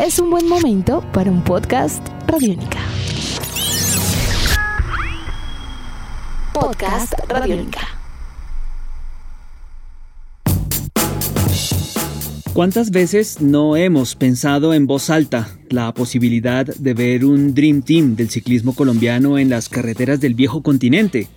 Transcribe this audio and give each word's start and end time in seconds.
es 0.00 0.18
un 0.18 0.30
buen 0.30 0.48
momento 0.48 1.04
para 1.12 1.30
un 1.30 1.44
podcast 1.44 2.02
Radiónica. 2.26 2.78
Podcast 6.54 7.12
Radiónica. 7.28 7.80
¿Cuántas 12.54 12.90
veces 12.90 13.42
no 13.42 13.76
hemos 13.76 14.16
pensado 14.16 14.72
en 14.72 14.86
voz 14.86 15.10
alta 15.10 15.50
la 15.68 15.92
posibilidad 15.92 16.64
de 16.64 16.94
ver 16.94 17.26
un 17.26 17.54
Dream 17.54 17.82
Team 17.82 18.16
del 18.16 18.30
ciclismo 18.30 18.74
colombiano 18.74 19.38
en 19.38 19.50
las 19.50 19.68
carreteras 19.68 20.18
del 20.18 20.34
viejo 20.34 20.62
continente? 20.62 21.28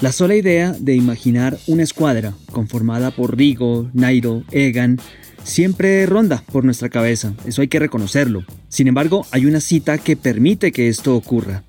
La 0.00 0.10
sola 0.10 0.34
idea 0.34 0.72
de 0.72 0.96
imaginar 0.96 1.56
una 1.68 1.84
escuadra 1.84 2.34
conformada 2.50 3.12
por 3.12 3.36
Rigo, 3.36 3.88
Nairo, 3.92 4.42
Egan, 4.50 4.98
siempre 5.44 6.04
ronda 6.06 6.42
por 6.52 6.64
nuestra 6.64 6.88
cabeza, 6.88 7.34
eso 7.46 7.62
hay 7.62 7.68
que 7.68 7.78
reconocerlo. 7.78 8.44
Sin 8.68 8.88
embargo, 8.88 9.26
hay 9.30 9.46
una 9.46 9.60
cita 9.60 9.98
que 9.98 10.16
permite 10.16 10.72
que 10.72 10.88
esto 10.88 11.14
ocurra. 11.14 11.64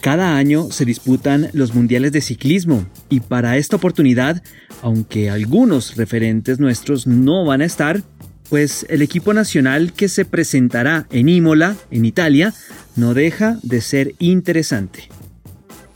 Cada 0.00 0.36
año 0.36 0.70
se 0.70 0.84
disputan 0.84 1.48
los 1.54 1.74
mundiales 1.74 2.12
de 2.12 2.20
ciclismo 2.20 2.86
y 3.08 3.20
para 3.20 3.56
esta 3.56 3.76
oportunidad, 3.76 4.42
aunque 4.82 5.30
algunos 5.30 5.96
referentes 5.96 6.60
nuestros 6.60 7.06
no 7.06 7.46
van 7.46 7.62
a 7.62 7.64
estar, 7.64 8.02
pues 8.50 8.84
el 8.90 9.00
equipo 9.00 9.32
nacional 9.32 9.94
que 9.94 10.08
se 10.08 10.26
presentará 10.26 11.06
en 11.10 11.30
Imola, 11.30 11.76
en 11.90 12.04
Italia, 12.04 12.52
no 12.96 13.14
deja 13.14 13.58
de 13.62 13.80
ser 13.80 14.14
interesante. 14.18 15.08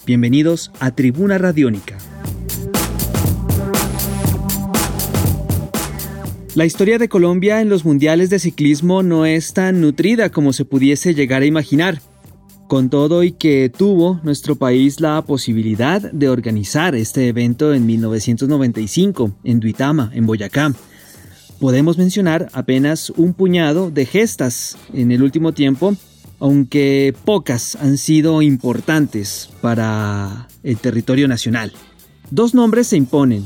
Bienvenidos 0.07 0.71
a 0.80 0.93
Tribuna 0.93 1.37
Radiónica. 1.37 1.98
La 6.59 6.67
historia 6.67 6.98
de 6.98 7.09
Colombia 7.09 7.61
en 7.61 7.69
los 7.69 7.85
mundiales 7.85 8.30
de 8.30 8.41
ciclismo 8.41 9.05
no 9.05 9.27
es 9.27 9.53
tan 9.53 9.80
nutrida 9.80 10.30
como 10.30 10.53
se 10.53 10.65
pudiese 10.65 11.15
llegar 11.15 11.43
a 11.43 11.47
imaginar. 11.47 12.02
Con 12.66 12.91
todo 12.91 13.23
y 13.23 13.30
que 13.30 13.71
tuvo 13.71 14.19
nuestro 14.24 14.57
país 14.57 15.01
la 15.01 15.23
posibilidad 15.23 16.02
de 16.10 16.29
organizar 16.29 16.97
este 16.97 17.29
evento 17.29 17.73
en 17.73 17.87
1995 17.87 19.37
en 19.45 19.60
Duitama, 19.60 20.10
en 20.13 20.27
Boyacá, 20.27 20.74
podemos 21.60 21.97
mencionar 21.97 22.49
apenas 22.52 23.10
un 23.10 23.35
puñado 23.35 23.93
de 23.93 24.04
gestas 24.04 24.77
en 24.93 25.13
el 25.13 25.23
último 25.23 25.52
tiempo, 25.52 25.95
aunque 26.41 27.15
pocas 27.25 27.77
han 27.77 27.97
sido 27.99 28.43
importantes 28.43 29.49
para 29.60 30.49
el 30.65 30.77
territorio 30.79 31.29
nacional. 31.29 31.73
Dos 32.32 32.52
nombres 32.52 32.88
se 32.88 32.97
imponen, 32.97 33.45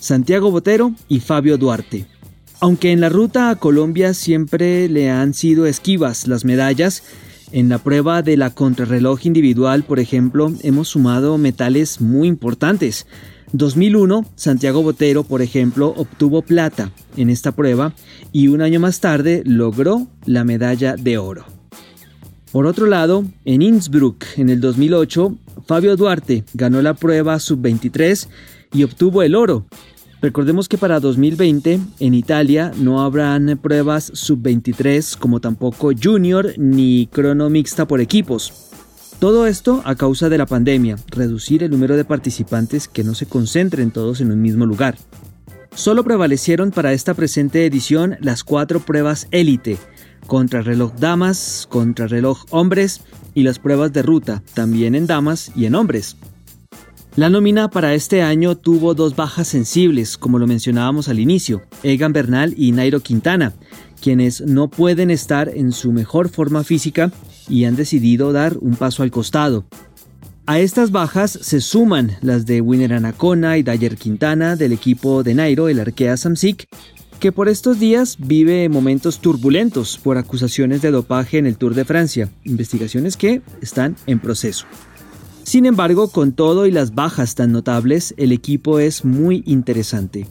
Santiago 0.00 0.50
Botero 0.50 0.92
y 1.06 1.20
Fabio 1.20 1.58
Duarte. 1.58 2.15
Aunque 2.58 2.90
en 2.90 3.02
la 3.02 3.10
ruta 3.10 3.50
a 3.50 3.56
Colombia 3.56 4.14
siempre 4.14 4.88
le 4.88 5.10
han 5.10 5.34
sido 5.34 5.66
esquivas 5.66 6.26
las 6.26 6.44
medallas, 6.44 7.02
en 7.52 7.68
la 7.68 7.78
prueba 7.78 8.22
de 8.22 8.36
la 8.36 8.50
contrarreloj 8.50 9.26
individual, 9.26 9.84
por 9.84 10.00
ejemplo, 10.00 10.52
hemos 10.62 10.88
sumado 10.88 11.36
metales 11.36 12.00
muy 12.00 12.28
importantes. 12.28 13.06
2001, 13.52 14.24
Santiago 14.34 14.82
Botero, 14.82 15.22
por 15.22 15.42
ejemplo, 15.42 15.94
obtuvo 15.96 16.42
plata 16.42 16.90
en 17.16 17.30
esta 17.30 17.52
prueba 17.52 17.92
y 18.32 18.48
un 18.48 18.62
año 18.62 18.80
más 18.80 19.00
tarde 19.00 19.42
logró 19.44 20.08
la 20.24 20.42
medalla 20.42 20.96
de 20.96 21.18
oro. 21.18 21.44
Por 22.52 22.66
otro 22.66 22.86
lado, 22.86 23.24
en 23.44 23.60
Innsbruck, 23.60 24.24
en 24.36 24.48
el 24.48 24.60
2008, 24.60 25.36
Fabio 25.66 25.96
Duarte 25.96 26.44
ganó 26.54 26.80
la 26.80 26.94
prueba 26.94 27.38
sub-23 27.38 28.28
y 28.72 28.82
obtuvo 28.82 29.22
el 29.22 29.34
oro, 29.34 29.66
Recordemos 30.26 30.68
que 30.68 30.76
para 30.76 30.98
2020 30.98 31.78
en 32.00 32.14
Italia 32.14 32.72
no 32.76 33.00
habrán 33.04 33.60
pruebas 33.62 34.10
sub-23 34.12 35.16
como 35.16 35.38
tampoco 35.38 35.92
junior 35.94 36.52
ni 36.56 37.06
crono 37.06 37.48
mixta 37.48 37.86
por 37.86 38.00
equipos. 38.00 38.72
Todo 39.20 39.46
esto 39.46 39.82
a 39.84 39.94
causa 39.94 40.28
de 40.28 40.36
la 40.36 40.46
pandemia, 40.46 40.96
reducir 41.06 41.62
el 41.62 41.70
número 41.70 41.96
de 41.96 42.04
participantes 42.04 42.88
que 42.88 43.04
no 43.04 43.14
se 43.14 43.26
concentren 43.26 43.92
todos 43.92 44.20
en 44.20 44.32
un 44.32 44.42
mismo 44.42 44.66
lugar. 44.66 44.96
Solo 45.76 46.02
prevalecieron 46.02 46.72
para 46.72 46.92
esta 46.92 47.14
presente 47.14 47.64
edición 47.64 48.16
las 48.20 48.42
cuatro 48.42 48.80
pruebas 48.80 49.28
élite, 49.30 49.78
contrarreloj 50.26 50.92
damas, 50.98 51.68
contrarreloj 51.70 52.46
hombres 52.50 53.02
y 53.32 53.44
las 53.44 53.60
pruebas 53.60 53.92
de 53.92 54.02
ruta, 54.02 54.42
también 54.54 54.96
en 54.96 55.06
damas 55.06 55.52
y 55.54 55.66
en 55.66 55.76
hombres. 55.76 56.16
La 57.16 57.30
nómina 57.30 57.70
para 57.70 57.94
este 57.94 58.20
año 58.20 58.58
tuvo 58.58 58.92
dos 58.92 59.16
bajas 59.16 59.48
sensibles, 59.48 60.18
como 60.18 60.38
lo 60.38 60.46
mencionábamos 60.46 61.08
al 61.08 61.18
inicio, 61.18 61.62
Egan 61.82 62.12
Bernal 62.12 62.52
y 62.58 62.72
Nairo 62.72 63.00
Quintana, 63.00 63.54
quienes 64.02 64.42
no 64.42 64.68
pueden 64.68 65.10
estar 65.10 65.48
en 65.48 65.72
su 65.72 65.92
mejor 65.92 66.28
forma 66.28 66.62
física 66.62 67.10
y 67.48 67.64
han 67.64 67.74
decidido 67.74 68.34
dar 68.34 68.58
un 68.58 68.76
paso 68.76 69.02
al 69.02 69.10
costado. 69.10 69.64
A 70.44 70.58
estas 70.60 70.90
bajas 70.90 71.30
se 71.40 71.62
suman 71.62 72.18
las 72.20 72.44
de 72.44 72.60
Winner 72.60 72.92
Anacona 72.92 73.56
y 73.56 73.62
Dyer 73.62 73.96
Quintana 73.96 74.54
del 74.54 74.72
equipo 74.72 75.22
de 75.22 75.32
Nairo, 75.32 75.70
el 75.70 75.80
Arkea 75.80 76.18
Samsic, 76.18 76.68
que 77.18 77.32
por 77.32 77.48
estos 77.48 77.80
días 77.80 78.18
vive 78.18 78.68
momentos 78.68 79.20
turbulentos 79.20 79.96
por 79.96 80.18
acusaciones 80.18 80.82
de 80.82 80.90
dopaje 80.90 81.38
en 81.38 81.46
el 81.46 81.56
Tour 81.56 81.74
de 81.74 81.86
Francia, 81.86 82.28
investigaciones 82.44 83.16
que 83.16 83.40
están 83.62 83.96
en 84.06 84.18
proceso. 84.18 84.66
Sin 85.46 85.64
embargo, 85.64 86.08
con 86.08 86.32
todo 86.32 86.66
y 86.66 86.72
las 86.72 86.96
bajas 86.96 87.36
tan 87.36 87.52
notables, 87.52 88.14
el 88.16 88.32
equipo 88.32 88.80
es 88.80 89.04
muy 89.04 89.44
interesante. 89.46 90.26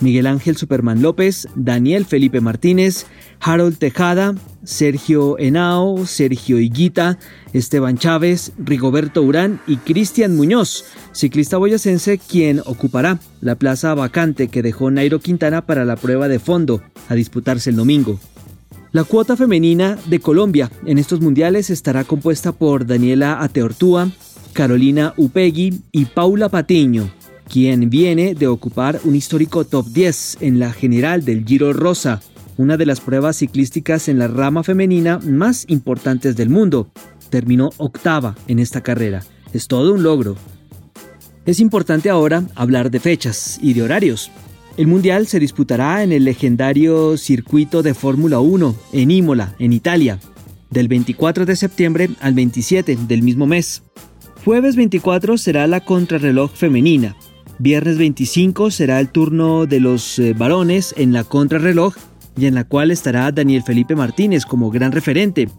Miguel 0.00 0.28
Ángel 0.28 0.56
Superman 0.56 1.02
López, 1.02 1.48
Daniel 1.56 2.04
Felipe 2.06 2.40
Martínez, 2.40 3.06
Harold 3.40 3.78
Tejada, 3.78 4.36
Sergio 4.62 5.36
Henao, 5.40 6.06
Sergio 6.06 6.60
Higuita, 6.60 7.18
Esteban 7.52 7.98
Chávez, 7.98 8.52
Rigoberto 8.58 9.22
Urán 9.22 9.60
y 9.66 9.78
Cristian 9.78 10.36
Muñoz, 10.36 10.84
ciclista 11.10 11.56
boyacense 11.56 12.18
quien 12.18 12.60
ocupará 12.64 13.18
la 13.40 13.56
plaza 13.56 13.92
vacante 13.94 14.46
que 14.46 14.62
dejó 14.62 14.92
Nairo 14.92 15.18
Quintana 15.18 15.66
para 15.66 15.84
la 15.84 15.96
prueba 15.96 16.28
de 16.28 16.38
fondo 16.38 16.80
a 17.08 17.16
disputarse 17.16 17.70
el 17.70 17.76
domingo. 17.76 18.20
La 18.92 19.04
cuota 19.04 19.36
femenina 19.36 19.96
de 20.06 20.18
Colombia 20.18 20.68
en 20.84 20.98
estos 20.98 21.20
mundiales 21.20 21.70
estará 21.70 22.02
compuesta 22.02 22.50
por 22.50 22.86
Daniela 22.86 23.40
Ateortúa, 23.40 24.10
Carolina 24.52 25.14
Upegui 25.16 25.80
y 25.92 26.04
Paula 26.06 26.48
Patiño, 26.48 27.10
quien 27.48 27.88
viene 27.90 28.34
de 28.34 28.46
ocupar 28.46 29.00
un 29.04 29.14
histórico 29.16 29.64
top 29.64 29.86
10 29.86 30.38
en 30.40 30.58
la 30.58 30.72
general 30.72 31.24
del 31.24 31.44
Giro 31.44 31.72
Rosa, 31.72 32.20
una 32.56 32.76
de 32.76 32.86
las 32.86 33.00
pruebas 33.00 33.36
ciclísticas 33.36 34.08
en 34.08 34.18
la 34.18 34.28
rama 34.28 34.62
femenina 34.62 35.18
más 35.18 35.64
importantes 35.68 36.36
del 36.36 36.50
mundo. 36.50 36.90
Terminó 37.30 37.70
octava 37.78 38.34
en 38.48 38.58
esta 38.58 38.82
carrera. 38.82 39.22
Es 39.52 39.66
todo 39.66 39.94
un 39.94 40.02
logro. 40.02 40.36
Es 41.46 41.60
importante 41.60 42.10
ahora 42.10 42.44
hablar 42.54 42.90
de 42.90 43.00
fechas 43.00 43.58
y 43.62 43.72
de 43.72 43.82
horarios. 43.82 44.30
El 44.76 44.86
Mundial 44.86 45.26
se 45.26 45.40
disputará 45.40 46.02
en 46.02 46.12
el 46.12 46.24
legendario 46.24 47.16
circuito 47.16 47.82
de 47.82 47.94
Fórmula 47.94 48.40
1 48.40 48.76
en 48.92 49.10
Imola, 49.10 49.54
en 49.58 49.72
Italia, 49.72 50.20
del 50.70 50.88
24 50.88 51.46
de 51.46 51.56
septiembre 51.56 52.10
al 52.20 52.34
27 52.34 52.96
del 53.08 53.22
mismo 53.22 53.46
mes. 53.46 53.82
Jueves 54.44 54.74
24 54.74 55.36
será 55.36 55.66
la 55.66 55.80
contrarreloj 55.80 56.50
femenina. 56.54 57.14
Viernes 57.58 57.98
25 57.98 58.70
será 58.70 58.98
el 58.98 59.10
turno 59.10 59.66
de 59.66 59.80
los 59.80 60.18
eh, 60.18 60.32
varones 60.32 60.94
en 60.96 61.12
la 61.12 61.24
contrarreloj 61.24 61.94
y 62.38 62.46
en 62.46 62.54
la 62.54 62.64
cual 62.64 62.90
estará 62.90 63.30
Daniel 63.32 63.62
Felipe 63.62 63.94
Martínez 63.94 64.46
como 64.46 64.70
gran 64.70 64.92
referente. 64.92 65.50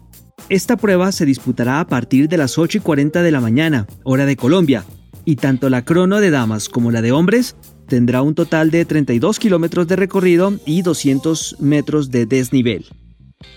Esta 0.48 0.76
prueba 0.76 1.12
se 1.12 1.24
disputará 1.24 1.78
a 1.78 1.86
partir 1.86 2.28
de 2.28 2.36
las 2.36 2.58
8 2.58 2.78
y 2.78 2.80
40 2.80 3.22
de 3.22 3.30
la 3.30 3.40
mañana, 3.40 3.86
hora 4.02 4.26
de 4.26 4.36
Colombia, 4.36 4.84
y 5.24 5.36
tanto 5.36 5.70
la 5.70 5.84
crono 5.84 6.20
de 6.20 6.30
damas 6.30 6.68
como 6.68 6.90
la 6.90 7.02
de 7.02 7.12
hombres 7.12 7.54
tendrá 7.86 8.22
un 8.22 8.34
total 8.34 8.72
de 8.72 8.84
32 8.84 9.38
kilómetros 9.38 9.86
de 9.86 9.94
recorrido 9.94 10.54
y 10.66 10.82
200 10.82 11.58
metros 11.60 12.10
de 12.10 12.26
desnivel. 12.26 12.86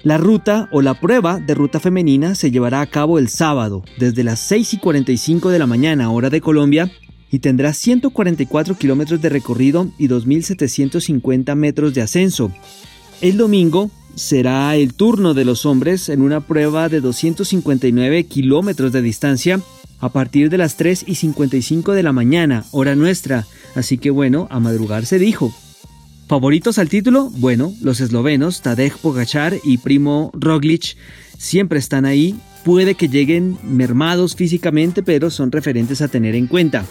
La 0.04 0.18
ruta 0.18 0.70
o 0.72 0.82
la 0.82 1.00
prueba 1.00 1.40
de 1.40 1.54
ruta 1.54 1.80
femenina 1.80 2.36
se 2.36 2.52
llevará 2.52 2.82
a 2.82 2.86
cabo 2.86 3.20
el 3.20 3.30
sábado, 3.30 3.84
desde 3.98 4.24
las 4.24 4.40
6 4.42 4.76
y 4.76 4.78
45 4.78 5.50
de 5.50 5.60
la 5.60 5.68
mañana, 5.68 6.12
hora 6.12 6.30
de 6.30 6.42
Colombia, 6.42 6.92
y 7.32 7.40
tendrá 7.40 7.74
144 7.74 8.78
kilómetros 8.78 9.22
de 9.22 9.30
recorrido 9.30 9.90
y 9.98 10.08
2.750 10.08 11.56
metros 11.56 11.94
de 11.94 12.02
ascenso. 12.02 12.52
El 13.22 13.38
domingo 13.38 13.90
será 14.16 14.76
el 14.76 14.94
turno 14.94 15.34
de 15.34 15.46
los 15.46 15.66
hombres 15.66 16.10
en 16.10 16.22
una 16.22 16.42
prueba 16.42 16.90
de 16.90 17.02
259 17.02 18.26
kilómetros 18.26 18.92
de 18.92 19.02
distancia 19.02 19.60
a 20.00 20.10
partir 20.10 20.50
de 20.50 20.58
las 20.58 20.78
3 20.78 21.06
y 21.08 21.16
55 21.16 21.94
de 21.94 22.04
la 22.04 22.14
mañana, 22.14 22.66
hora 22.72 22.96
nuestra. 22.96 23.46
Así 23.76 23.98
que 23.98 24.12
bueno, 24.12 24.48
a 24.50 24.60
madrugar 24.60 25.06
se 25.06 25.20
dijo. 25.20 25.54
¿Favoritos 26.28 26.80
al 26.80 26.90
título? 26.90 27.30
Bueno, 27.30 27.72
los 27.82 28.00
eslovenos 28.00 28.64
Tadej 28.64 28.98
Pogachar 28.98 29.54
y 29.64 29.78
Primo 29.78 30.32
Roglic 30.34 30.98
siempre 31.38 31.78
están 31.78 32.06
ahí. 32.06 32.36
Puede 32.64 32.96
que 32.96 33.10
lleguen 33.10 33.60
mermados 33.64 34.36
físicamente, 34.36 35.04
pero 35.04 35.30
son 35.30 35.52
referentes 35.52 36.02
a 36.02 36.08
tener 36.08 36.34
en 36.34 36.48
cuenta. 36.48 36.84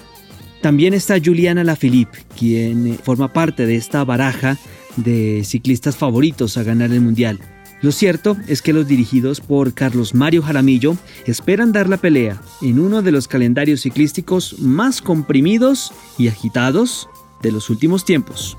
También 0.62 0.94
está 0.94 1.16
Juliana 1.22 1.64
Lafilippe, 1.64 2.18
quien 2.38 2.96
forma 3.02 3.32
parte 3.32 3.66
de 3.66 3.74
esta 3.74 4.04
baraja 4.04 4.56
de 4.96 5.42
ciclistas 5.44 5.96
favoritos 5.96 6.56
a 6.56 6.62
ganar 6.62 6.92
el 6.92 7.00
Mundial. 7.00 7.40
Lo 7.82 7.90
cierto 7.90 8.36
es 8.46 8.62
que 8.62 8.72
los 8.72 8.86
dirigidos 8.86 9.40
por 9.40 9.74
Carlos 9.74 10.14
Mario 10.14 10.42
Jaramillo 10.42 10.96
esperan 11.26 11.72
dar 11.72 11.88
la 11.88 11.96
pelea 11.96 12.40
en 12.62 12.78
uno 12.78 13.02
de 13.02 13.10
los 13.10 13.26
calendarios 13.26 13.80
ciclísticos 13.80 14.60
más 14.60 15.02
comprimidos 15.02 15.92
y 16.18 16.28
agitados 16.28 17.08
de 17.42 17.50
los 17.50 17.68
últimos 17.68 18.04
tiempos. 18.04 18.56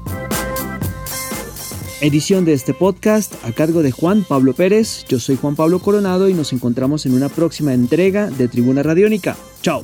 Edición 2.02 2.44
de 2.44 2.52
este 2.54 2.74
podcast 2.74 3.34
a 3.46 3.54
cargo 3.54 3.82
de 3.82 3.92
Juan 3.92 4.26
Pablo 4.28 4.54
Pérez. 4.54 5.06
Yo 5.08 5.18
soy 5.18 5.38
Juan 5.38 5.56
Pablo 5.56 5.80
Coronado 5.80 6.28
y 6.28 6.34
nos 6.34 6.52
encontramos 6.52 7.06
en 7.06 7.14
una 7.14 7.30
próxima 7.30 7.74
entrega 7.74 8.30
de 8.30 8.50
Tribuna 8.50 8.84
Radiónica. 8.84 9.38
Chao. 9.62 9.84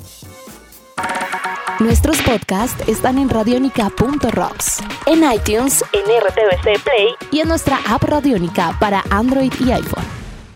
Nuestros 1.80 2.22
podcasts 2.22 2.84
están 2.88 3.18
en 3.18 3.30
radionica.rocks, 3.30 4.80
en 5.08 5.24
iTunes, 5.32 5.84
en 5.94 6.04
RTVC 6.04 6.84
Play 6.84 7.08
y 7.32 7.40
en 7.40 7.48
nuestra 7.48 7.80
app 7.88 8.04
Radionica 8.04 8.78
para 8.80 9.04
Android 9.10 9.54
y 9.66 9.72
iPhone. 9.72 10.04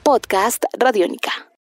Podcast 0.03 0.65
Radionica. 0.77 1.44